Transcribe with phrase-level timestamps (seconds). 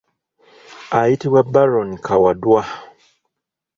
[0.99, 2.61] Ayitibwa Byron Kawadwa.